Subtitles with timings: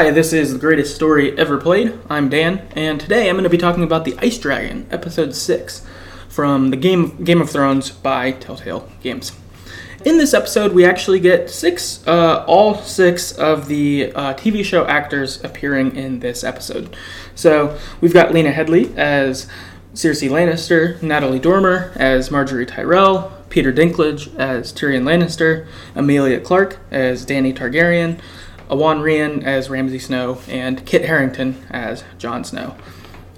[0.00, 1.92] Hi, this is the greatest story ever played.
[2.08, 5.86] I'm Dan, and today I'm going to be talking about the Ice Dragon, Episode 6,
[6.26, 9.32] from the Game, Game of Thrones by Telltale Games.
[10.06, 14.86] In this episode, we actually get six, uh, all six of the uh, TV show
[14.86, 16.96] actors appearing in this episode.
[17.34, 19.48] So we've got Lena Headey as
[19.92, 27.26] Cersei Lannister, Natalie Dormer as Margaery Tyrell, Peter Dinklage as Tyrion Lannister, Emilia Clarke as
[27.26, 28.18] Dany Targaryen,
[28.70, 32.76] Iwan Rheon as Ramsay Snow, and Kit Harington as Jon Snow.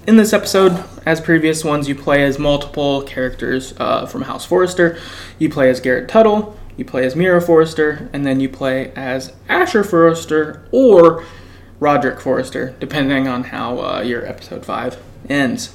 [0.06, 4.98] In this episode, as previous ones, you play as multiple characters uh, from House Forrester.
[5.38, 9.32] You play as Gared Tuttle, you play as Mira Forrester, and then you play as
[9.48, 11.24] Asher Forrester or
[11.80, 15.74] Rodrik Forrester, depending on how uh, your episode 5 ends.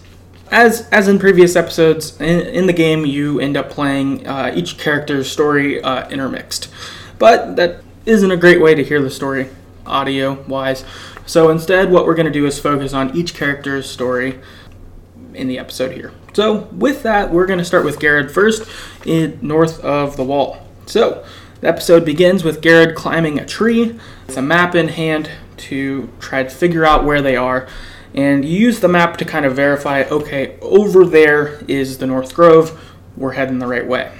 [0.51, 4.77] As, as in previous episodes, in, in the game, you end up playing uh, each
[4.77, 6.69] character's story uh, intermixed.
[7.17, 9.49] But that isn't a great way to hear the story
[9.85, 10.85] audio wise.
[11.25, 14.39] So instead, what we're going to do is focus on each character's story
[15.33, 16.13] in the episode here.
[16.33, 18.67] So with that, we're going to start with Gared first,
[19.05, 20.65] in north of the wall.
[20.85, 21.25] So
[21.59, 26.43] the episode begins with Gared climbing a tree with a map in hand to try
[26.43, 27.67] to figure out where they are.
[28.13, 32.33] And you use the map to kind of verify okay, over there is the North
[32.33, 34.11] Grove, we're heading the right way.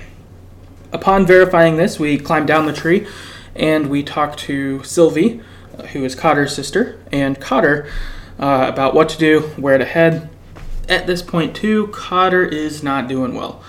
[0.91, 3.07] Upon verifying this, we climb down the tree
[3.57, 5.43] and we talk to Sylvi,
[5.91, 7.89] who is Cotter's sister, and Cotter
[8.39, 10.29] uh, about what to do, where to head.
[10.87, 13.61] At this point, too, Cotter is not doing well.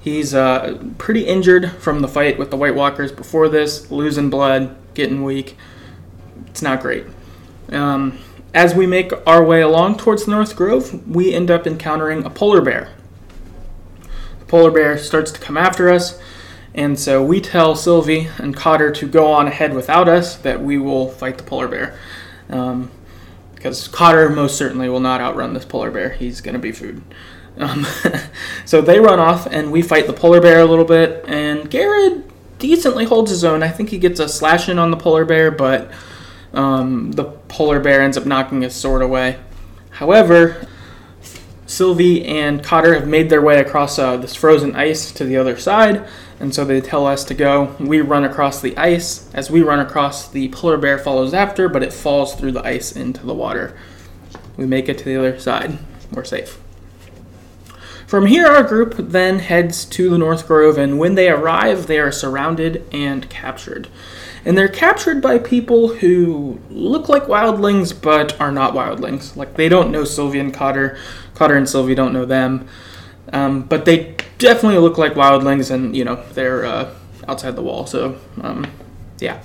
[0.00, 4.76] He's uh, pretty injured from the fight with the White Walkers before this, losing blood,
[4.94, 5.56] getting weak.
[6.48, 7.04] It's not great.
[7.70, 8.18] Um,
[8.54, 12.30] as we make our way along towards the North Grove, we end up encountering a
[12.30, 12.90] polar bear.
[14.40, 16.20] The polar bear starts to come after us
[16.74, 20.78] and so we tell Sylvi and Cotter to go on ahead without us, that we
[20.78, 21.98] will fight the polar bear.
[22.48, 22.90] Um,
[23.54, 26.08] because Cotter most certainly will not outrun this polar bear.
[26.08, 27.00] He's going to be food.
[27.58, 27.86] Um,
[28.64, 31.24] so they run off, and we fight the polar bear a little bit.
[31.28, 32.24] And Gared
[32.58, 33.62] decently holds his own.
[33.62, 35.92] I think he gets a slash in on the polar bear, but
[36.52, 39.38] um, the polar bear ends up knocking his sword away.
[39.90, 40.66] However,
[41.66, 45.56] Sylvi and Cotter have made their way across uh, this frozen ice to the other
[45.56, 46.06] side,
[46.42, 47.74] and so they tell us to go.
[47.78, 49.32] We run across the ice.
[49.32, 52.90] As we run across, the polar bear follows after, but it falls through the ice
[52.90, 53.78] into the water.
[54.56, 55.78] We make it to the other side.
[56.10, 56.58] We're safe.
[58.08, 62.00] From here, our group then heads to the North Grove, and when they arrive, they
[62.00, 63.86] are surrounded and captured.
[64.44, 69.36] And they're captured by people who look like wildlings but are not wildlings.
[69.36, 70.98] Like, they don't know Sylvi and Cotter.
[71.36, 72.66] Cotter and Sylvi don't know them.
[73.32, 76.94] Um, but they definitely look like wildlings, and, you know, they're uh,
[77.26, 77.86] outside the wall.
[77.86, 78.66] So, um,
[79.18, 79.42] yeah.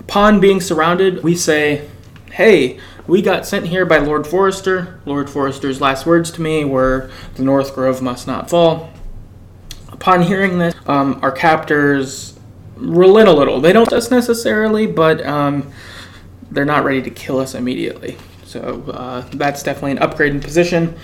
[0.00, 1.88] Upon being surrounded, we say,
[2.32, 5.00] hey, we got sent here by Lord Forrester.
[5.06, 8.90] Lord Forrester's last words to me were, the North Grove must not fall.
[9.92, 12.38] Upon hearing this, um, our captors
[12.76, 13.60] relent a little.
[13.60, 15.72] They don't just necessarily, but um,
[16.50, 18.16] they're not ready to kill us immediately.
[18.44, 20.96] So uh, that's definitely an upgrade in position.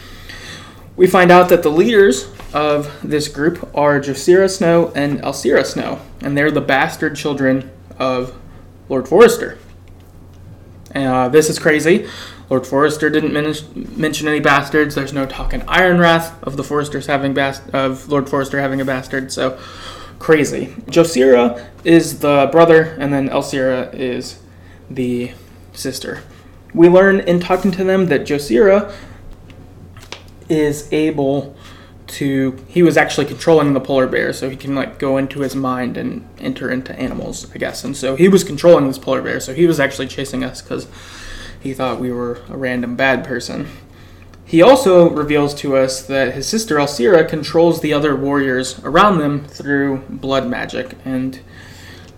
[1.00, 5.98] We find out that the leaders of this group are Josera Snow and Elsera Snow,
[6.20, 8.34] and they're the bastard children of
[8.90, 9.56] Lord Forrester.
[10.94, 12.06] Uh, this is crazy.
[12.50, 13.54] Lord Forrester didn't men-
[13.96, 14.94] mention any bastards.
[14.94, 18.84] There's no talk in Ironrath of the Forresters having bast- of Lord Forrester having a
[18.84, 19.32] bastard.
[19.32, 19.58] So
[20.18, 20.66] crazy.
[20.84, 24.38] Josera is the brother, and then Elsera is
[24.90, 25.32] the
[25.72, 26.20] sister.
[26.74, 28.92] We learn in talking to them that Josera
[30.50, 31.56] is able
[32.06, 35.54] to he was actually controlling the polar bear so he can like go into his
[35.54, 37.84] mind and enter into animals i guess.
[37.84, 40.88] And so he was controlling this polar bear so he was actually chasing us because
[41.60, 43.68] he thought we were a random bad person.
[44.44, 49.44] He also reveals to us that his sister Elsera controls the other warriors around them
[49.44, 51.38] through blood magic, and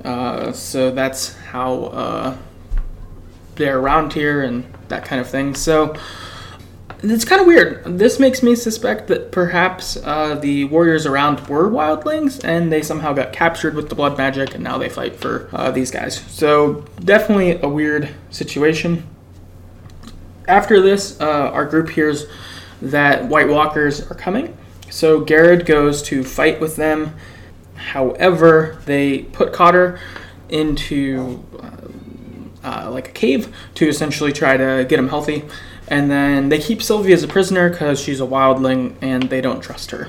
[0.03, 2.37] uh, so that's how uh,
[3.57, 5.55] they're around here and that kind of thing.
[5.55, 5.95] So
[7.03, 7.85] it's kind of weird.
[7.99, 13.13] This makes me suspect that perhaps uh, the warriors around were wildlings and they somehow
[13.13, 16.21] got captured with the blood magic and now they fight for uh, these guys.
[16.29, 19.09] So definitely a weird situation
[20.49, 22.27] after this, uh, our group hears
[22.81, 24.57] that White Walkers are coming.
[24.91, 27.15] So Gared goes to fight with them.
[27.75, 29.99] However, they put Cotter
[30.49, 35.45] into uh, uh, like a cave to essentially try to get him healthy.
[35.89, 39.61] And then they keep Sylvi as a prisoner because she's a wildling and they don't
[39.61, 40.09] trust her.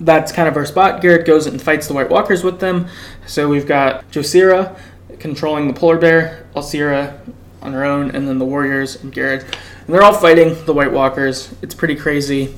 [0.00, 1.00] That's kind of our spot.
[1.00, 2.88] Gared goes and fights the White Walkers with them.
[3.26, 4.78] So we've got Josera
[5.18, 7.18] controlling the polar bear, Elsera
[7.62, 9.42] on her own, and then the warriors and Gared.
[9.42, 11.54] And they're all fighting the White Walkers.
[11.62, 12.54] It's pretty crazy.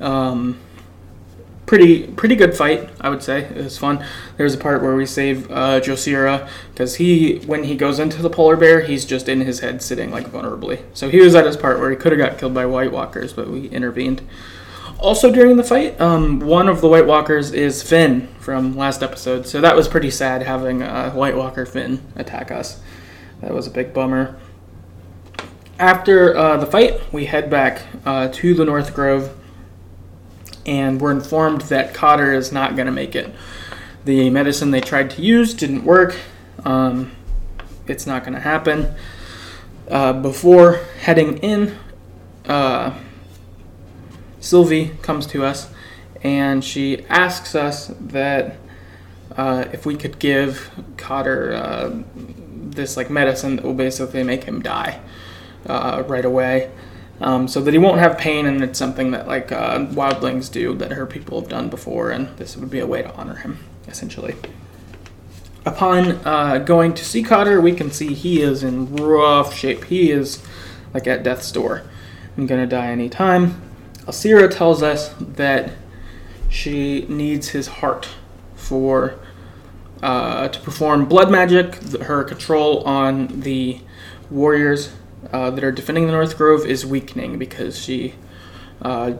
[0.00, 0.60] Um,
[1.66, 3.42] pretty pretty good fight, I would say.
[3.42, 4.04] It was fun.
[4.36, 8.30] There's a part where we save uh, Josera because he, when he goes into the
[8.30, 10.82] polar bear, he's just in his head sitting like vulnerably.
[10.94, 13.32] So he was at his part where he could have got killed by White Walkers,
[13.32, 14.22] but we intervened.
[14.98, 19.46] Also during the fight, um, one of the White Walkers is Finn from last episode,
[19.46, 22.80] so that was pretty sad having a White Walker Finn attack us.
[23.42, 24.38] That was a big bummer.
[25.78, 29.38] After uh, the fight, we head back uh, to the North Grove
[30.66, 33.32] and we're informed that Cotter is not going to make it.
[34.04, 36.16] The medicine they tried to use didn't work.
[36.64, 37.12] Um,
[37.86, 38.94] it's not going to happen.
[39.88, 41.76] Uh, before heading in,
[42.46, 42.98] uh,
[44.40, 45.70] Sylvi comes to us
[46.22, 48.56] and she asks us that
[49.36, 54.62] uh, if we could give Cotter uh, this like medicine that will basically make him
[54.62, 55.00] die
[55.66, 56.70] uh, right away
[57.20, 60.74] um, so that he won't have pain, and it's something that like uh, wildlings do
[60.74, 63.58] that her people have done before, and this would be a way to honor him,
[63.88, 64.34] essentially.
[65.64, 69.84] Upon uh, going to see Cotter, we can see he is in rough shape.
[69.84, 70.42] He is
[70.94, 71.82] like at death's door
[72.36, 73.60] and gonna die any time.
[74.06, 75.72] Elsera tells us that
[76.48, 78.08] she needs his heart
[78.54, 79.18] for
[80.02, 81.74] uh, to perform blood magic.
[82.02, 83.80] Her control on the
[84.30, 84.92] warriors
[85.32, 88.14] uh, that are defending the North Grove is weakening because she
[88.82, 89.14] uh,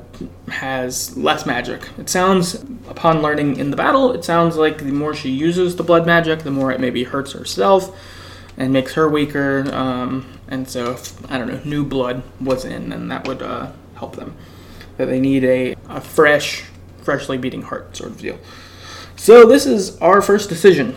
[0.48, 1.88] has less magic.
[1.98, 2.54] It sounds,
[2.88, 6.40] upon learning in the battle, it sounds like the more she uses the blood magic,
[6.40, 7.96] the more it maybe hurts herself
[8.56, 9.68] and makes her weaker.
[9.72, 13.72] Um, and so, if, I don't know, new blood was in, then that would uh,
[13.96, 14.36] help them.
[14.96, 16.64] That they need a, a fresh,
[17.02, 18.38] freshly beating heart sort of deal.
[19.16, 20.96] So, this is our first decision.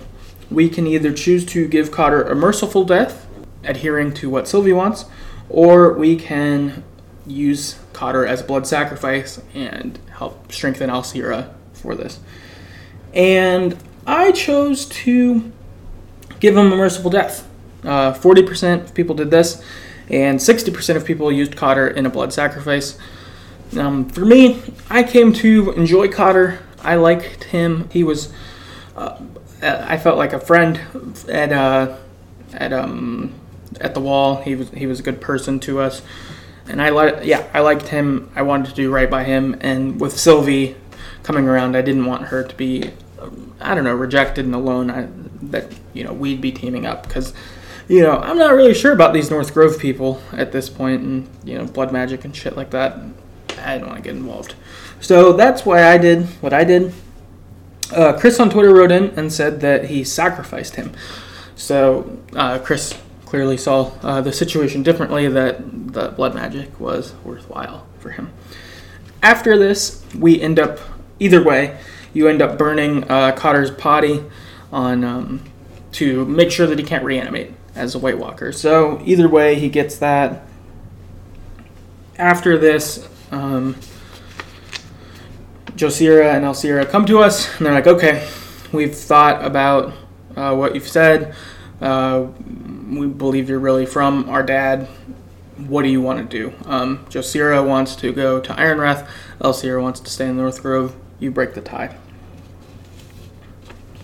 [0.52, 3.28] We can either choose to give Cotter a merciful death
[3.64, 5.06] adhering to what Sylvi wants,
[5.50, 6.84] or we can
[7.26, 12.20] use Cotter as a blood sacrifice and help strengthen Elsera for this.
[13.14, 15.52] And I chose to
[16.40, 17.48] give him a merciful death.
[17.84, 19.64] Uh, 40% of people did this,
[20.10, 22.98] and 60% of people used Cotter in a blood sacrifice.
[23.78, 26.60] Um, for me, I came to enjoy Cotter.
[26.82, 27.90] I liked him.
[27.92, 28.34] He was,
[28.96, 29.20] uh,
[29.62, 30.80] I felt like a friend
[31.30, 31.98] at uh,
[32.54, 33.34] at um,
[33.80, 34.42] at the wall.
[34.42, 36.02] He was he was a good person to us,
[36.68, 38.32] and I like yeah I liked him.
[38.36, 40.76] I wanted to do right by him, and with Sylvi
[41.24, 42.92] coming around, I didn't want her to be
[43.60, 44.90] I don't know rejected and alone.
[44.90, 45.08] I,
[45.44, 47.34] that you know we'd be teaming up because
[47.88, 51.30] you know I'm not really sure about these North Grove people at this point, and
[51.44, 52.98] you know blood magic and shit like that.
[53.60, 54.56] I didn't want to get involved,
[55.02, 56.94] so that's why I did what I did.
[57.92, 60.94] Uh, Chris on Twitter wrote in and said that he sacrificed him.
[61.56, 62.94] So uh, Chris
[63.30, 68.32] clearly saw uh, the situation differently that the blood magic was worthwhile for him.
[69.22, 70.80] After this, we end up,
[71.20, 71.78] either way,
[72.12, 74.26] you end up burning uh, Cotter's body
[74.72, 75.44] on um,
[75.92, 78.52] to make sure that he can't reanimate as a White Walker.
[78.52, 80.48] So either way, he gets that.
[82.18, 83.76] After this, um,
[85.76, 88.28] Josera and Elsera come to us, and they're like, "Okay,
[88.74, 89.94] we've thought about
[90.36, 91.36] uh, what you've said.
[91.82, 92.28] Uh,
[92.90, 94.88] we believe you're really from our dad.
[95.58, 96.54] What do you want to do?
[96.66, 99.08] Um, Josera wants to go to Ironrath.
[99.40, 100.96] Elsera wants to stay in North Grove.
[101.20, 101.98] You break the tie.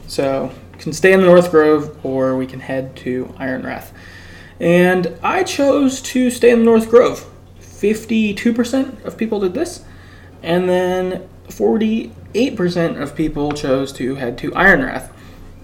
[0.07, 0.51] So
[0.85, 3.91] can stay in the North Grove, or we can head to Ironrath.
[4.59, 7.25] And I chose to stay in the North Grove.
[7.59, 9.83] 52% of people did this,
[10.43, 15.09] and then 48% of people chose to head to Ironrath.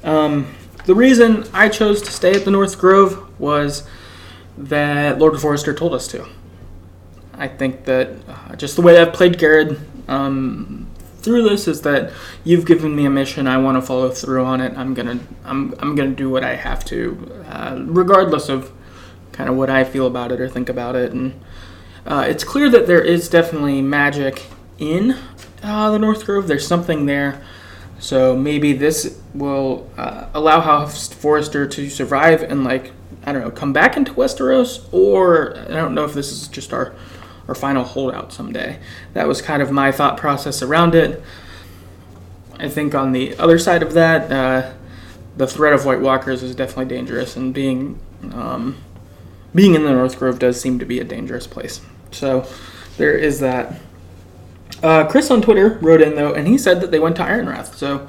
[0.03, 0.53] Um,
[0.85, 3.88] the reason I chose to stay at the North Grove was
[4.57, 6.27] that Lord Forrester told us to.
[7.33, 10.88] I think that uh, just the way I've played Gared um,
[11.19, 12.11] through this is that
[12.43, 13.47] you've given me a mission.
[13.47, 14.77] I want to follow through on it.
[14.77, 18.71] I'm gonna I'm I'm gonna do what I have to, uh, regardless of
[19.31, 21.13] kind of what I feel about it or think about it.
[21.13, 21.39] And
[22.05, 24.43] uh, it's clear that there is definitely magic
[24.77, 25.17] in
[25.63, 26.47] uh, the North Grove.
[26.47, 27.41] There's something there
[28.01, 32.91] so maybe this will uh, allow House Forrester to survive and like
[33.24, 36.74] I don't know come back into Westeros, or I don't know if this is just
[36.74, 36.93] our
[37.48, 38.79] our final holdout someday.
[39.13, 41.22] That was kind of my thought process around it.
[42.58, 44.74] I think on the other side of that, uh,
[45.38, 48.00] the threat of White Walkers is definitely dangerous, and being
[48.34, 48.77] um,
[49.53, 51.81] being in the North Grove does seem to be a dangerous place.
[52.12, 52.48] So
[52.98, 53.79] there is that.
[54.83, 57.75] Uh, Chris on Twitter wrote in though, and he said that they went to Ironrath.
[57.75, 58.07] So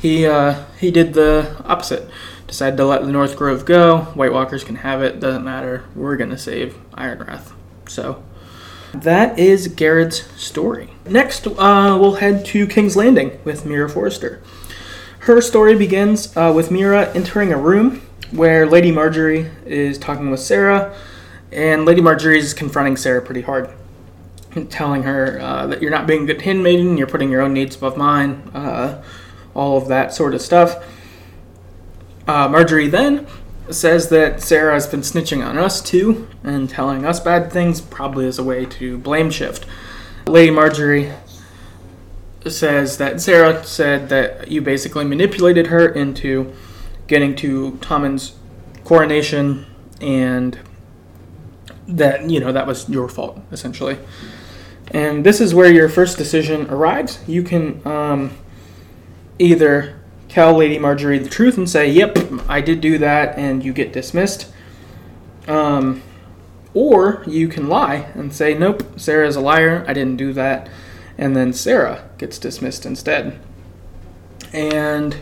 [0.00, 2.08] he uh, he did the opposite.
[2.46, 3.98] Decided to let the North Grove go.
[4.14, 5.20] White Walkers can have it.
[5.20, 5.84] Doesn't matter.
[5.94, 7.52] We're gonna save Ironrath.
[7.86, 8.22] So
[8.94, 10.90] that is Gared's story.
[11.06, 14.42] Next, uh, we'll head to King's Landing with Mira Forrester.
[15.20, 20.40] Her story begins uh, with Mira entering a room where Lady Margaery is talking with
[20.40, 20.94] Sarah,
[21.52, 23.68] and Lady Margaery is confronting Sarah pretty hard,
[24.68, 27.76] telling her uh, that you're not being a good handmaiden, you're putting your own needs
[27.76, 29.02] above mine, uh,
[29.54, 30.84] all of that sort of stuff.
[32.26, 33.26] Uh, Margaery then
[33.70, 38.26] says that Sarah has been snitching on us too and telling us bad things, probably
[38.26, 39.66] as a way to blame shift.
[40.26, 41.14] Lady Margaery
[42.46, 46.52] says that Sarah said that you basically manipulated her into
[47.06, 48.36] getting to Tommen's
[48.84, 49.66] coronation
[50.00, 50.58] and
[51.88, 53.98] that, you know, that was your fault, essentially.
[54.90, 57.18] And this is where your first decision arrives.
[57.26, 58.30] You can um,
[59.38, 62.18] either tell Lady Margaery the truth and say, "Yep,
[62.48, 64.50] I did do that," and you get dismissed.
[65.46, 66.02] Um,
[66.74, 69.84] or you can lie and say, "Nope, Sarah's a liar.
[69.86, 70.68] I didn't do that,"
[71.18, 73.38] and then Sarah gets dismissed instead.
[74.52, 75.16] And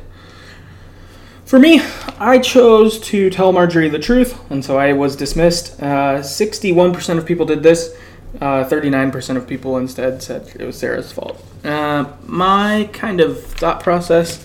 [1.47, 1.81] for me,
[2.19, 5.81] I chose to tell Margaery the truth, and so I was dismissed.
[5.81, 7.97] Uh, 61% of people did this.
[8.41, 11.43] Uh, 39% of people instead said it was Sarah's fault.
[11.65, 14.45] Uh, my kind of thought process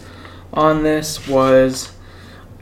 [0.54, 1.92] on this was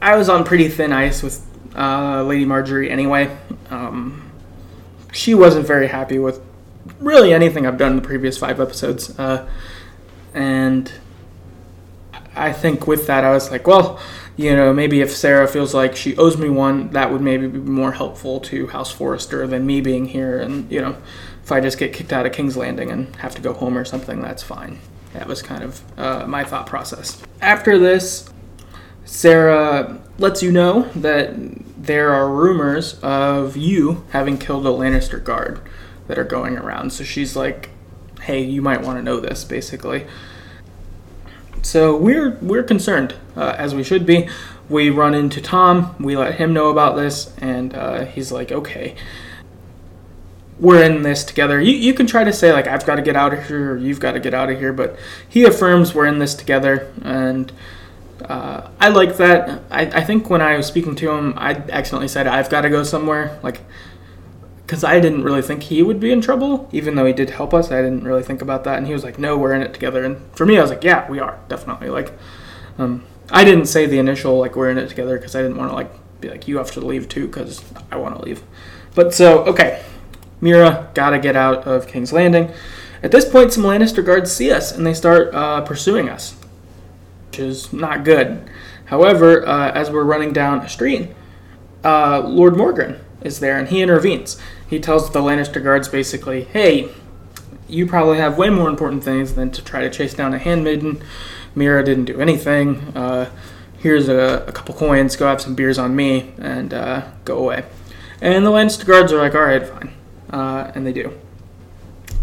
[0.00, 3.36] I was on pretty thin ice with uh, Lady Margaery anyway.
[3.68, 4.32] Um,
[5.12, 6.40] she wasn't very happy with
[6.98, 9.18] really anything I've done in the previous five episodes.
[9.18, 9.48] Uh,
[10.32, 10.90] and
[12.34, 14.00] I think with that, I was like, well,
[14.36, 17.58] you know, maybe if Sarah feels like she owes me one, that would maybe be
[17.58, 20.38] more helpful to House Forrester than me being here.
[20.38, 20.96] And, you know,
[21.42, 23.84] if I just get kicked out of King's Landing and have to go home or
[23.84, 24.78] something, that's fine.
[25.12, 27.20] That was kind of uh, my thought process.
[27.40, 28.30] After this,
[29.04, 31.34] Sarah lets you know that
[31.76, 35.60] there are rumors of you having killed a Lannister guard
[36.06, 36.92] that are going around.
[36.92, 37.70] So she's like,
[38.22, 40.06] "Hey, you might want to know this," basically.
[41.62, 44.28] So we're we're concerned, uh, as we should be.
[44.68, 45.96] We run into Tom.
[45.98, 48.96] We let him know about this, and uh, he's like, "Okay."
[50.60, 51.60] we're in this together.
[51.60, 53.76] You, you can try to say, like, I've got to get out of here or
[53.78, 56.92] you've got to get out of here, but he affirms we're in this together.
[57.02, 57.50] And
[58.26, 59.62] uh, I like that.
[59.70, 62.70] I, I think when I was speaking to him, I accidentally said, I've got to
[62.70, 63.38] go somewhere.
[63.42, 63.62] Like,
[64.70, 67.52] because I didn't really think he would be in trouble, even though he did help
[67.52, 67.72] us.
[67.72, 68.78] I didn't really think about that.
[68.78, 70.04] And he was like, no, we're in it together.
[70.04, 71.88] And for me, I was like, yeah, we are, definitely.
[71.88, 72.12] Like,
[72.78, 75.72] um, I didn't say the initial, like, we're in it together because I didn't want
[75.72, 78.44] to, like, be like, you have to leave too because I want to leave.
[78.94, 79.82] But so, okay,
[80.40, 82.52] Mira gotta get out of King's Landing.
[83.02, 86.36] At this point, some Lannister guards see us and they start uh, pursuing us,
[87.26, 88.48] which is not good.
[88.84, 91.10] However, uh, as we're running down a street,
[91.82, 94.38] uh, Lord Morgryn is there and he intervenes.
[94.70, 96.90] He tells the Lannister guards basically, hey,
[97.68, 101.02] you probably have way more important things than to try to chase down a handmaiden.
[101.54, 102.76] Mira didn't do anything.
[102.96, 103.30] Uh,
[103.78, 105.16] here's a, a, couple coins.
[105.16, 107.64] Go have some beers on me and uh, go away.
[108.20, 109.92] And the Lannister guards are like, all right, fine
[110.32, 111.12] uh, and they do.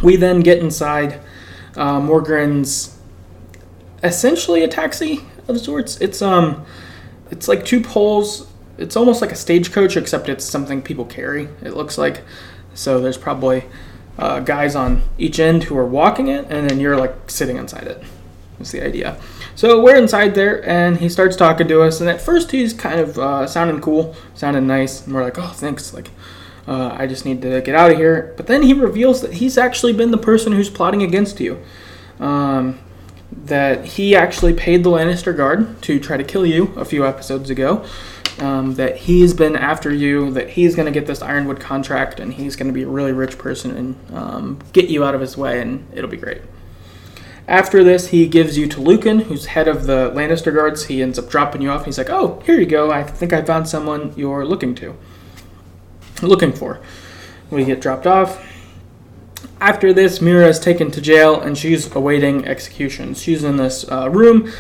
[0.02, 1.20] We then get inside
[1.76, 2.98] uh, Morgryn's
[4.04, 6.00] essentially a taxi of sorts.
[6.02, 6.66] It's um,
[7.32, 8.52] it's like two poles.
[8.78, 11.50] It's almost like a stagecoach, except it's something people carry.
[11.64, 12.24] It looks like.
[12.74, 13.66] So there's probably
[14.18, 17.88] uh, guys on each end who are walking it, and then you're like sitting inside
[17.88, 18.04] it.
[18.58, 19.20] That's the idea.
[19.56, 22.02] So we're inside there, and he starts talking to us.
[22.02, 25.54] And at first, he's kind of uh, sounding cool, sounding nice, and we're like, "Oh,
[25.56, 26.10] thanks!" Like,
[26.68, 28.34] uh, I just need to get out of here.
[28.38, 31.64] But then he reveals that he's actually been the person who's plotting against you.
[32.20, 32.80] Um,
[33.32, 37.50] that he actually paid the Lannister guard to try to kill you a few episodes
[37.50, 37.86] ago.
[38.40, 42.32] Um, that he's been after you, that he's going to get this Ironwood contract, and
[42.32, 45.36] he's going to be a really rich person and um, get you out of his
[45.36, 46.42] way, and it'll be great.
[47.48, 50.86] After this, he gives you to Lucan, who's head of the Lannister guards.
[50.86, 51.86] He ends up dropping you off.
[51.86, 52.92] He's like, "Oh, here you go.
[52.92, 54.96] I think I found someone you're looking to."
[56.22, 56.80] looking for.
[57.50, 58.44] We get dropped off.
[59.60, 63.14] After this, Mira is taken to jail and she's awaiting execution.
[63.14, 64.52] She's in this uh, room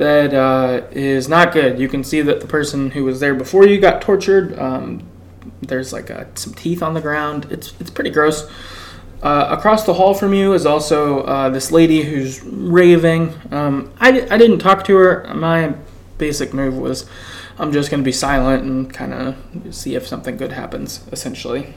[0.00, 1.78] that uh, is not good.
[1.78, 4.58] You can see that the person who was there before you got tortured.
[4.58, 5.06] Um,
[5.60, 7.46] there's like a, some teeth on the ground.
[7.50, 8.50] It's it's pretty gross.
[9.22, 13.34] Uh, across the hall from you is also uh, this lady who's raving.
[13.50, 15.34] Um, I, I didn't talk to her.
[15.34, 15.74] My
[16.16, 17.04] basic move was
[17.58, 21.74] I'm just going to be silent and kind of see if something good happens, essentially.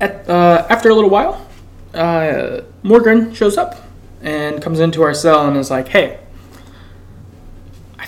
[0.00, 1.44] At, uh, after a little while,
[1.92, 3.82] uh, Morgryn shows up
[4.22, 6.20] and comes into our cell and is like, hey,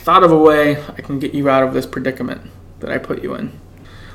[0.08, 2.40] thought of a way I can get you out of this predicament
[2.80, 3.48] that I put you in.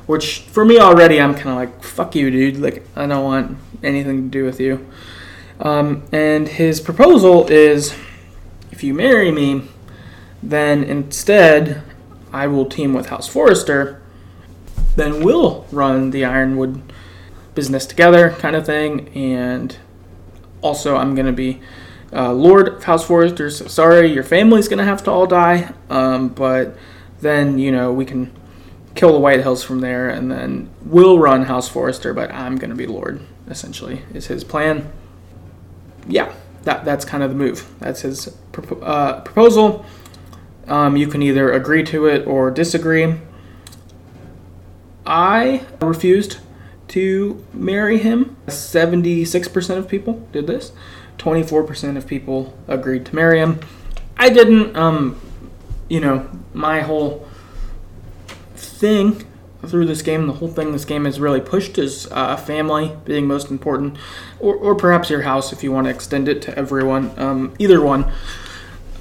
[0.07, 2.57] Which, for me already, I'm kind of like, fuck you, dude.
[2.57, 4.89] Like, I don't want anything to do with you.
[5.59, 7.95] Um, and his proposal is
[8.71, 9.67] if you marry me,
[10.41, 11.83] then instead
[12.31, 14.01] I will team with House Forrester.
[14.95, 16.81] Then we'll run the Ironwood
[17.53, 19.09] business together, kind of thing.
[19.09, 19.77] And
[20.63, 21.61] also, I'm going to be
[22.13, 23.49] uh, Lord House Forrester.
[23.49, 25.73] So sorry, your family's to have to all die.
[25.89, 26.77] Um, but
[27.21, 28.31] then, you know, we can
[28.95, 32.75] kill the White Hills from there, and then we'll run House Forrester, but I'm to
[32.75, 34.91] be Lord, essentially, is his plan.
[36.07, 37.67] Yeah, that, that's kind of the move.
[37.79, 38.27] That's his
[38.81, 39.85] uh, proposal.
[40.67, 43.15] Um, you can either agree to it or disagree.
[45.05, 46.37] I refused
[46.89, 48.37] to marry him.
[48.47, 50.71] 76% of people did this.
[51.17, 53.59] 24% of people agreed to marry him.
[54.17, 54.75] I didn't.
[54.75, 55.19] Um,
[55.89, 57.27] you know, my whole
[58.55, 59.25] thing
[59.65, 63.27] through this game, the whole thing this game has really pushed is uh, family being
[63.27, 63.97] most important,
[64.39, 67.17] or, or perhaps your house if you want to extend it to everyone.
[67.17, 68.11] Um, either one.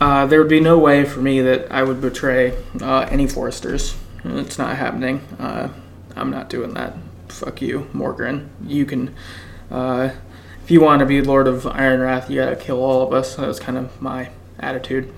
[0.00, 3.96] Uh, there would be no way for me that I would betray uh, any Forresters.
[4.24, 5.20] It's not happening.
[5.38, 5.68] Uh,
[6.16, 6.94] I'm not doing that.
[7.28, 8.48] Fuck you, Morgryn.
[8.66, 9.14] You can,
[9.70, 10.10] uh,
[10.62, 13.36] if you want to be Lord of Ironrath, you gotta kill all of us.
[13.36, 15.12] That was kind of my attitude.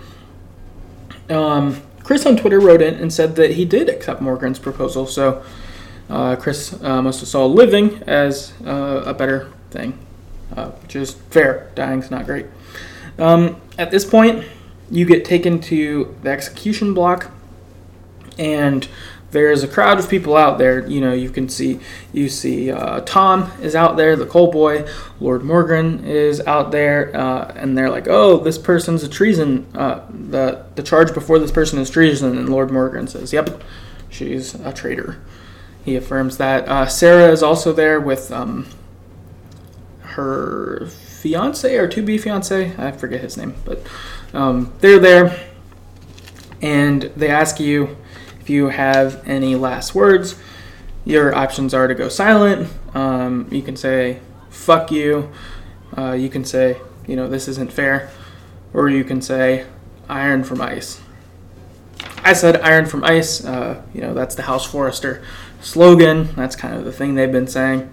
[1.29, 5.43] Um, Chris on Twitter wrote in and said that he did accept Morgryn's proposal, so
[6.11, 9.99] uh, Chris uh, must have saw living as uh, a better thing,
[10.55, 11.71] uh, which is fair.
[11.75, 12.47] Dying's not great.
[13.19, 14.45] Um, at this point,
[14.91, 17.31] you get taken to the execution block,
[18.39, 18.87] and
[19.35, 20.87] there's a crowd of people out there.
[20.87, 21.81] You know, you can see
[22.13, 24.89] you see uh, Tom is out there, the coal boy.
[25.21, 29.67] Lord Morgryn is out there, uh, and they're like, "Oh, this person's a treason.
[29.75, 33.63] Uh, the the charge before this person is treason." And Lord Morgryn says, "Yep,
[34.09, 35.19] she's a traitor."
[35.85, 36.67] He affirms that.
[36.69, 38.67] Uh, Sarah is also there with um,
[40.01, 42.73] her fiance or to be fiance.
[42.79, 43.83] I forget his name, but
[44.33, 45.37] um, they're there,
[46.63, 47.97] and they ask you
[48.45, 50.35] if you have any last words,
[51.07, 52.71] your options are to go silent.
[52.93, 55.33] Um, you can say, fuck you.
[55.97, 56.77] Uh, you can say,
[57.07, 58.11] you know, this isn't fair.
[58.75, 59.65] Or you can say,
[60.11, 61.01] iron from ice.
[62.23, 63.43] I said iron from ice.
[63.43, 65.25] Uh, you know, that's the House Forrester
[65.63, 66.35] slogan.
[66.35, 67.91] That's kind of the thing they've been saying.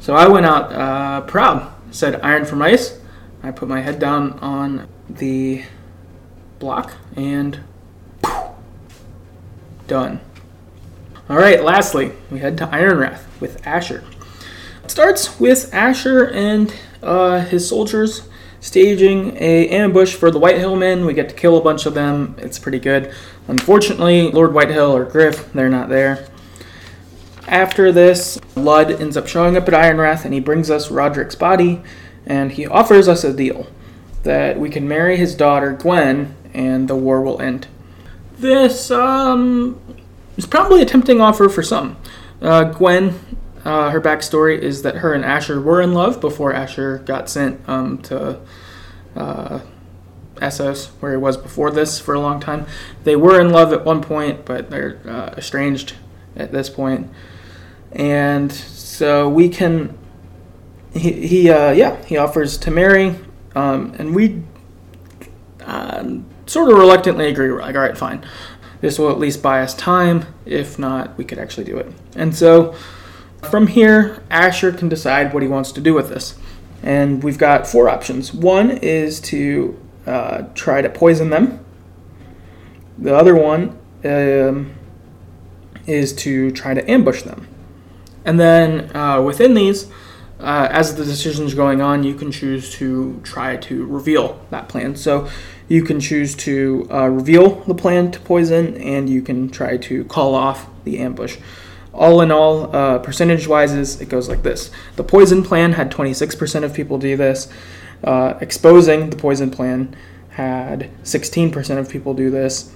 [0.00, 1.72] So I went out uh, proud.
[1.92, 3.00] Said iron from ice.
[3.42, 5.64] I put my head down on the
[6.58, 7.60] block and
[9.88, 10.20] Done.
[11.30, 14.04] All right, lastly, we head to Ironrath with Asher.
[14.84, 16.72] It starts with Asher and
[17.02, 18.28] uh, his soldiers
[18.60, 21.06] staging a ambush for the Whitehill men.
[21.06, 22.36] We get to kill a bunch of them.
[22.38, 23.14] It's pretty good.
[23.46, 26.28] Unfortunately, Lord Whitehill or Gryff, they're not there.
[27.46, 31.82] After this, Ludd ends up showing up at Ironrath and he brings us Rodrik's body
[32.26, 33.66] and he offers us a deal
[34.22, 37.68] that we can marry his daughter Gwyn and the war will end.
[38.38, 39.80] This um,
[40.36, 41.96] is probably a tempting offer for some.
[42.40, 43.18] Uh, Gwyn,
[43.64, 47.68] uh, her backstory is that her and Asher were in love before Asher got sent
[47.68, 48.40] um, to
[49.16, 49.58] uh,
[51.00, 52.64] where he was before this for a long time.
[53.02, 55.94] They were in love at one point, but they're uh, estranged
[56.36, 57.10] at this point.
[57.90, 59.98] And so we can.
[60.92, 63.16] He, he uh, yeah, he offers to marry,
[63.54, 64.42] um, and we
[65.64, 67.50] um, sort of reluctantly agree.
[67.50, 68.24] We're like, all right, fine.
[68.80, 70.24] This will at least buy us time.
[70.46, 71.92] If not, we could actually do it.
[72.14, 72.74] And so
[73.48, 76.36] from here, Asher can decide what he wants to do with this.
[76.82, 78.32] And we've got four options.
[78.32, 81.64] One is to uh, try to poison them.
[82.96, 84.74] The other one um,
[85.86, 87.48] is to try to ambush them.
[88.24, 89.90] And then uh, within these,
[90.40, 94.94] uh, as the decision's going on, you can choose to try to reveal that plan.
[94.94, 95.28] So
[95.66, 100.04] you can choose to uh, reveal the plan to poison, and you can try to
[100.04, 101.38] call off the ambush.
[101.92, 106.62] All in all, uh, percentage wise, it goes like this the poison plan had 26%
[106.62, 107.48] of people do this,
[108.04, 109.96] uh, exposing the poison plan
[110.30, 112.72] had 16% of people do this.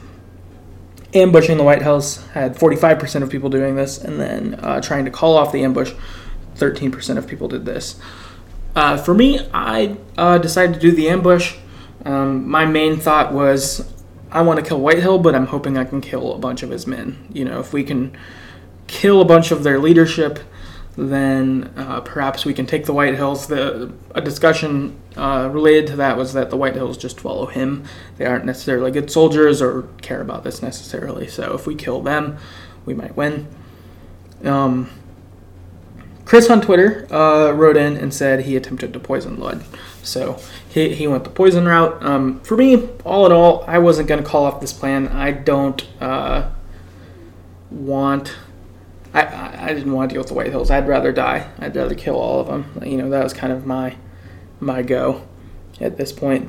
[1.14, 5.10] Ambushing the White House had 45% of people doing this, and then uh, trying to
[5.10, 5.92] call off the ambush
[6.56, 8.00] 13% of people did this.
[8.74, 11.56] Uh, for me, I uh, decided to do the ambush.
[12.04, 13.92] Um, my main thought was
[14.30, 16.86] I want to kill Whitehill, but I'm hoping I can kill a bunch of his
[16.86, 17.28] men.
[17.32, 18.16] You know, if we can
[18.86, 20.38] kill a bunch of their leadership,
[20.96, 23.46] then uh, perhaps we can take the White Hills.
[23.46, 27.84] The a discussion uh, related to that was that the White Hills just follow him.
[28.16, 31.28] They aren't necessarily good soldiers or care about this necessarily.
[31.28, 32.38] So if we kill them,
[32.86, 33.48] we might win.
[34.44, 34.90] Um,
[36.32, 39.62] Chris on Twitter uh, wrote in and said he attempted to poison Ludd.
[40.02, 40.40] So
[40.70, 42.02] he, he went the poison route.
[42.02, 45.08] Um, for me, all in all, I wasn't going to call off this plan.
[45.08, 46.48] I don't uh,
[47.70, 48.34] want.
[49.12, 50.70] I, I, I didn't want to deal with the White Hills.
[50.70, 51.50] I'd rather die.
[51.58, 52.82] I'd rather kill all of them.
[52.82, 53.96] You know, that was kind of my
[54.58, 55.26] my go
[55.82, 56.48] at this point.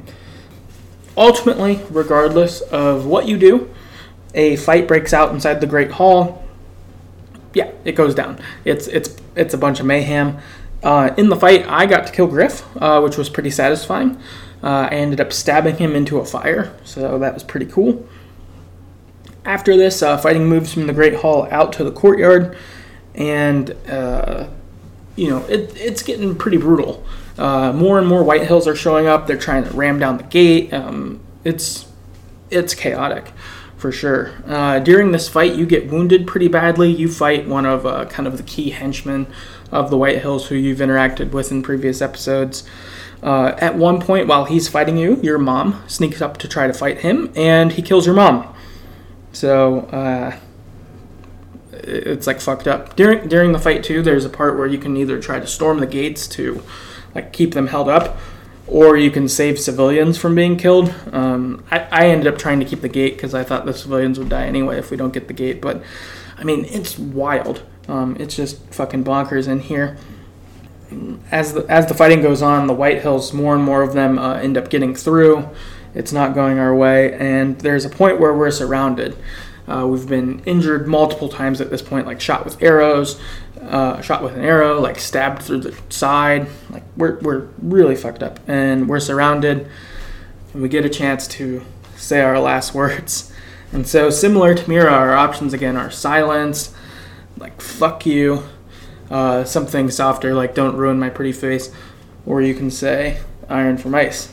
[1.17, 3.69] Ultimately, regardless of what you do,
[4.33, 6.42] a fight breaks out inside the Great Hall.
[7.53, 8.39] Yeah, it goes down.
[8.65, 10.39] It's it's it's a bunch of mayhem.
[10.81, 14.17] Uh, in the fight, I got to kill Gryff, uh, which was pretty satisfying.
[14.61, 18.07] Uh, I ended up stabbing him into a fire, so that was pretty cool.
[19.45, 22.57] After this, uh, fighting moves from the Great Hall out to the courtyard,
[23.13, 24.47] and uh,
[25.15, 27.03] you know it, it's getting pretty brutal.
[27.37, 29.27] Uh, more and more White Hills are showing up.
[29.27, 30.73] They're trying to ram down the gate.
[30.73, 31.87] Um, it's
[32.49, 33.31] it's chaotic
[33.83, 34.31] for sure.
[34.47, 36.89] Uh, during this fight, you get wounded pretty badly.
[36.89, 39.27] You fight one of uh, kind of the key henchmen
[39.73, 42.63] of the White Hills who you've interacted with in previous episodes.
[43.21, 46.73] Uh, at one point, while he's fighting you, your mom sneaks up to try to
[46.73, 48.55] fight him, and he kills your mom.
[49.33, 50.37] So uh,
[51.73, 52.95] it's like fucked up.
[52.95, 55.79] During during the fight too, there's a part where you can either try to storm
[55.79, 56.63] the gates to
[57.13, 58.17] like keep them held up,
[58.67, 60.93] or you can save civilians from being killed.
[61.11, 64.17] Um, I, I ended up trying to keep the gate because I thought the civilians
[64.19, 65.61] would die anyway if we don't get the gate.
[65.61, 65.83] But
[66.37, 67.63] I mean, it's wild.
[67.87, 69.97] Um, it's just fucking bonkers in here.
[71.31, 74.19] As the as the fighting goes on, the White Hills, more and more of them
[74.19, 75.49] uh, end up getting through.
[75.95, 79.15] It's not going our way, and there's a point where we're surrounded.
[79.67, 83.19] Uh, we've been injured multiple times at this point, like shot with arrows,
[83.69, 86.47] uh, shot with an arrow, like stabbed through the side.
[86.69, 89.69] Like we're we're really fucked up, and we're surrounded,
[90.53, 91.63] and we get a chance to
[91.95, 93.31] say our last words.
[93.71, 96.73] And so, similar to Mira, our options again are silence,
[97.37, 98.43] like fuck you,
[99.09, 101.71] uh, something softer like don't ruin my pretty face,
[102.25, 104.31] or you can say iron from ice.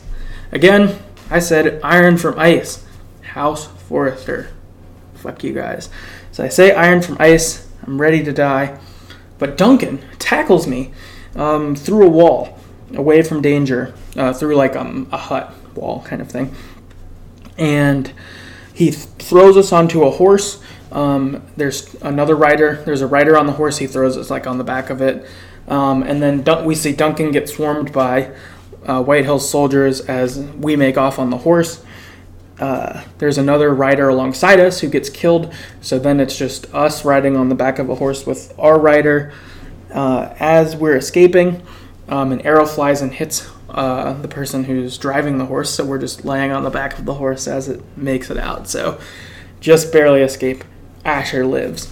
[0.51, 2.85] Again, I said iron from ice.
[3.21, 4.49] House Forrester.
[5.15, 5.89] Fuck you guys.
[6.31, 7.67] So I say iron from ice.
[7.85, 8.79] I'm ready to die.
[9.41, 10.93] But Duncan tackles me
[11.35, 12.59] um, through a wall,
[12.93, 16.53] away from danger, uh, through like um, a hut wall kind of thing.
[17.57, 18.13] And
[18.71, 20.61] he th- throws us onto a horse.
[20.91, 22.83] Um, there's another rider.
[22.85, 23.79] There's a rider on the horse.
[23.79, 25.25] He throws us like on the back of it.
[25.67, 28.35] Um, and then Dun- we see Duncan get swarmed by
[28.85, 31.83] uh, White Hills soldiers as we make off on the horse.
[32.61, 35.51] Uh, there's another rider alongside us who gets killed.
[35.81, 39.33] So then it's just us riding on the back of a horse with our rider.
[39.91, 41.63] Uh, as we're escaping,
[42.07, 45.71] um, an arrow flies and hits uh, the person who's driving the horse.
[45.71, 48.67] So we're just laying on the back of the horse as it makes it out.
[48.67, 48.99] So
[49.59, 50.63] just barely escape.
[51.03, 51.91] Asher lives.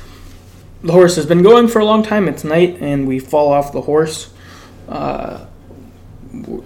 [0.84, 2.28] The horse has been going for a long time.
[2.28, 4.32] It's night, and we fall off the horse.
[4.88, 5.46] Uh,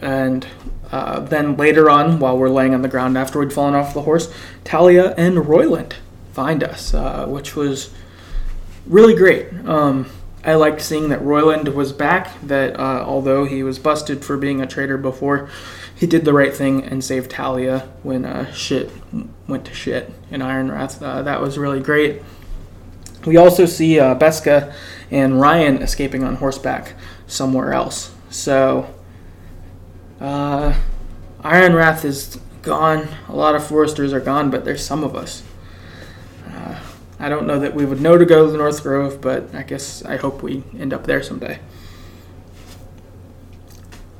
[0.01, 0.45] and
[0.93, 4.03] uh, then later on, while we're laying on the ground after we'd fallen off the
[4.03, 4.31] horse,
[4.63, 5.95] Talia and Royland
[6.33, 7.91] find us, uh, which was
[8.85, 9.51] really great.
[9.65, 10.05] Um,
[10.43, 14.61] I liked seeing that Royland was back, that uh, although he was busted for being
[14.61, 15.49] a traitor before,
[15.95, 18.91] he did the right thing and saved Talia when uh, shit
[19.47, 21.01] went to shit in Ironrath.
[21.01, 22.21] Uh, that was really great.
[23.25, 24.71] We also see uh, Beskha
[25.09, 26.93] and Ryon escaping on horseback
[27.25, 28.13] somewhere else.
[28.29, 28.93] So
[30.23, 30.73] uh,
[31.41, 33.07] Ironrath is gone.
[33.27, 35.43] A lot of Forresters are gone, but there's some of us.
[36.47, 36.79] Uh,
[37.19, 39.63] I don't know that we would know to go to the North Grove, but I
[39.63, 41.59] guess I hope we end up there someday.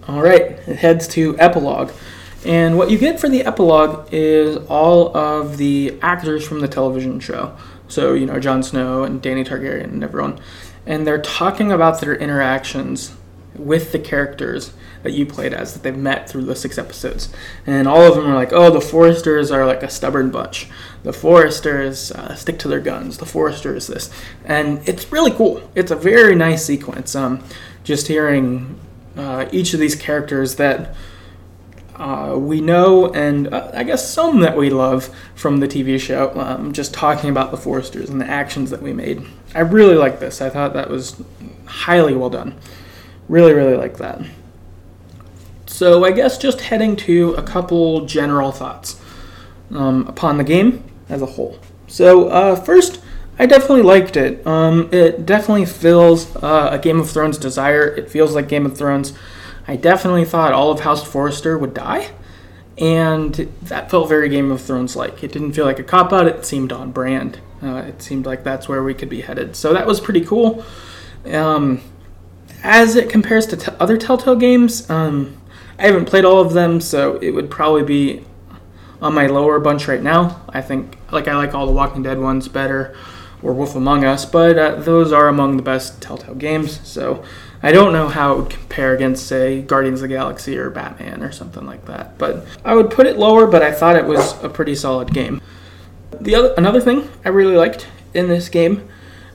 [0.08, 1.92] All right, it heads to epilogue.
[2.46, 7.22] And what you get for the epilogue is all of the actors from the television
[7.22, 7.56] show.
[7.88, 10.42] So, you know, Jon Snow and Dany Targaryen and everyone.
[10.86, 13.16] And they're talking about their interactions
[13.56, 17.30] with the characters that you played as that they've met through the six episodes.
[17.66, 20.70] And all of them are like, oh, the Forresters are like a stubborn bunch.
[21.04, 23.18] The Forresters uh, stick to their guns.
[23.18, 24.10] The Forresters this.
[24.46, 25.70] And it's really cool.
[25.76, 27.16] It's a very nice sequence.
[27.16, 27.44] Um,
[27.84, 28.80] just hearing
[29.18, 30.96] uh, each of these characters that
[31.96, 36.32] uh, we know, and uh, I guess some that we love from the TV show,
[36.39, 39.24] um, just talking about the Forresters and the actions that we made.
[39.54, 40.42] I really like this.
[40.42, 41.22] I thought that was
[41.66, 42.56] highly well done.
[43.30, 44.22] Really, really like that.
[45.74, 49.02] So I guess just heading to a couple general thoughts
[49.72, 51.58] um, upon the game as a whole.
[51.88, 53.02] So uh, first,
[53.40, 54.46] I definitely liked it.
[54.46, 57.88] Um, it definitely feels uh, a Game of Thrones desire.
[57.88, 59.14] It feels like Game of Thrones.
[59.68, 62.12] I definitely thought all of House Forrester would die,
[62.78, 63.34] and
[63.64, 65.24] that felt very Game of Thrones like.
[65.24, 66.28] It didn't feel like a cop out.
[66.28, 67.40] It seemed on brand.
[67.64, 69.56] Uh, it seemed like that's where we could be headed.
[69.56, 70.64] So that was pretty cool.
[71.26, 71.82] Um,
[72.62, 75.38] as it compares to t- other Telltale games, um,
[75.78, 78.24] I haven't played all of them, so it would probably be
[79.02, 80.42] on my lower bunch right now.
[80.50, 82.96] I think like I like all the Walking Dead ones better,
[83.44, 86.80] or Wolf Among Us, but uh, those are among the best Telltale games.
[86.88, 87.24] So
[87.62, 91.22] I don't know how it would compare against say Guardians of the Galaxy or Batman
[91.22, 92.18] or something like that.
[92.18, 95.42] But I would put it lower, but I thought it was a pretty solid game.
[96.20, 98.88] The other another thing I really liked in this game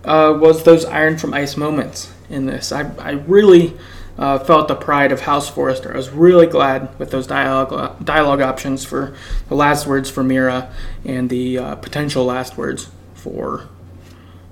[0.04, 2.72] uh, was those Iron from Ice moments in this.
[2.72, 3.74] I, I really
[4.18, 5.92] uh, felt the pride of House Forrester.
[5.92, 9.14] I was really glad with those dialogue dialogue options for
[9.48, 10.70] the last words for Mira
[11.04, 13.68] and the uh, potential last words for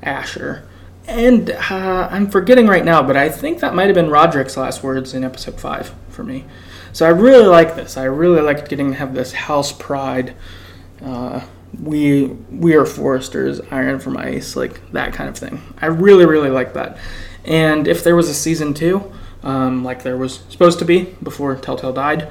[0.02, 0.66] Asher.
[1.08, 4.82] And uh, I'm forgetting right now, but I think that might have been Rodrik's last
[4.82, 6.44] words in episode five for me.
[6.92, 7.96] So I really like this.
[7.96, 10.34] I really liked getting to have this house pride.
[11.04, 11.44] Uh,
[11.82, 15.60] we we are Forresters, Iron from Ice, like that kind of thing.
[15.80, 16.98] I really really like that.
[17.44, 19.12] And if there was a season two,
[19.46, 22.28] um, like there was supposed to be before Telltale died,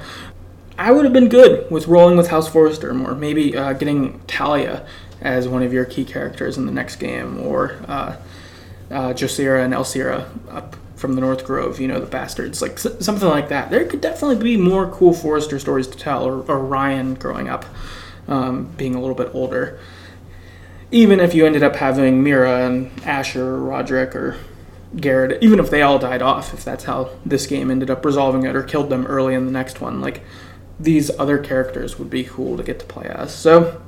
[0.78, 3.14] I would have been good with rolling with House Forrester more.
[3.14, 4.86] Maybe uh, getting Talia
[5.22, 8.16] as one of your key characters in the next game, or uh,
[8.90, 13.04] uh, Josera and Elsera up from the North Grove, you know, the bastards, like s-
[13.04, 13.70] something like that.
[13.70, 17.64] There could definitely be more cool Forrester stories to tell, or, or Ryon growing up,
[18.28, 19.78] um, being a little bit older.
[20.90, 24.36] Even if you ended up having Mira and Asher or Rodrik or
[24.94, 28.44] Gared, even if they all died off, if that's how this game ended up resolving
[28.44, 30.22] it or killed them early in the next one, like
[30.78, 33.34] these other characters would be cool to get to play as.
[33.34, 33.82] So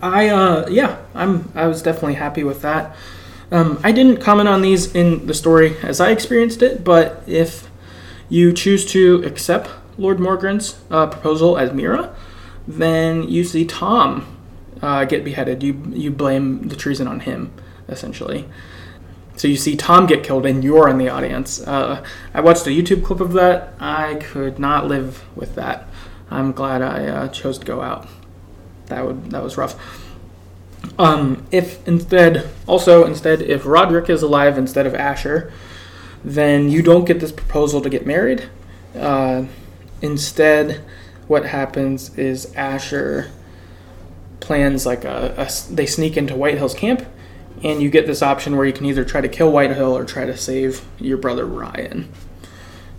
[0.00, 2.96] I uh, yeah, I'm I was definitely happy with that.
[3.50, 7.70] Um, I didn't comment on these in the story as I experienced it, but if
[8.28, 12.14] you choose to accept Lord Morgryn's uh, proposal as Mira,
[12.66, 14.36] then you see Tom
[14.82, 15.62] uh, get beheaded.
[15.62, 17.52] You you blame the treason on him,
[17.88, 18.46] essentially.
[19.38, 21.60] So you see Tom get killed, and you're in the audience.
[21.60, 23.72] Uh, I watched a YouTube clip of that.
[23.78, 25.88] I could not live with that.
[26.28, 28.08] I'm glad I uh, chose to go out.
[28.86, 29.76] That would that was rough.
[30.98, 35.52] Um, if instead, also instead, if Rodrik is alive instead of Asher,
[36.24, 38.48] then you don't get this proposal to get married.
[38.96, 39.44] Uh,
[40.02, 40.82] instead,
[41.28, 43.30] what happens is Asher
[44.40, 47.06] plans like a, a they sneak into Whitehill's camp,
[47.62, 50.24] and you get this option where you can either try to kill Whitehill or try
[50.24, 52.12] to save your brother Ryon.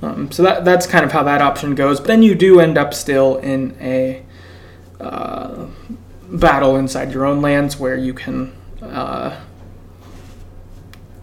[0.01, 1.99] Um, so that that's kind of how that option goes.
[1.99, 4.23] But then you do end up still in a
[4.99, 5.67] uh,
[6.29, 9.39] battle inside your own lands where you can uh,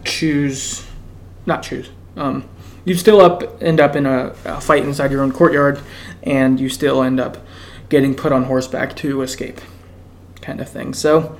[0.03, 0.85] choose,
[1.45, 1.89] not choose.
[2.15, 2.47] Um,
[2.85, 5.79] you still up end up in a, a fight inside your own courtyard,
[6.23, 7.37] and you still end up
[7.89, 9.59] getting put on horseback to escape,
[10.41, 10.93] kind of thing.
[10.93, 11.37] So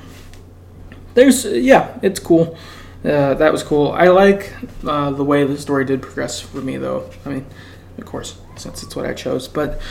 [1.17, 2.55] there's yeah, it's cool.
[3.03, 3.91] Uh, that was cool.
[3.91, 4.53] I like
[4.85, 7.09] uh, the way the story did progress for me, though.
[7.25, 7.45] I mean,
[7.97, 9.81] of course, since it's what I chose, but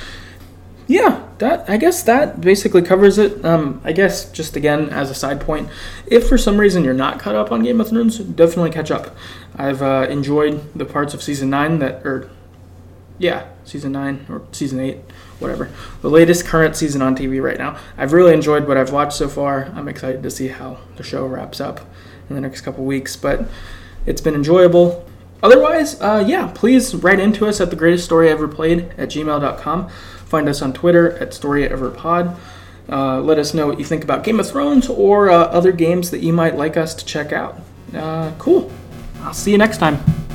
[0.87, 3.45] yeah, that I guess that basically covers it.
[3.45, 5.69] Um, I guess just again as a side point,
[6.07, 9.17] if for some reason you're not caught up on Game of Thrones, definitely catch up.
[9.57, 12.31] I've uh, enjoyed the parts of season nine that, or
[13.19, 14.99] yeah, season nine or season eight,
[15.39, 15.71] whatever.
[16.03, 17.79] The latest current season on TV right now.
[17.97, 19.73] I've really enjoyed what I've watched so far.
[19.75, 21.81] I'm excited to see how the show wraps up
[22.29, 23.49] in the next couple weeks, but
[24.05, 25.07] it's been enjoyable.
[25.43, 29.89] Otherwise, uh, yeah, please write into us at the greatest story ever played at gmail.com.
[29.89, 32.37] Find us on Twitter at storyeverpod.
[32.89, 36.11] Uh, let us know what you think about Game of Thrones or uh, other games
[36.11, 37.61] that you might like us to check out.
[37.95, 38.71] Uh, cool.
[39.21, 40.26] I'll see you next time.